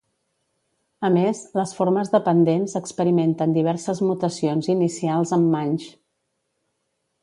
A 1.09 1.11
més, 1.17 1.41
les 1.59 1.73
formes 1.81 2.09
dependents 2.15 2.75
experimenten 2.81 3.55
diverses 3.61 4.05
mutacions 4.09 4.75
inicials 4.79 5.39
en 5.41 5.49
manx. 5.57 5.91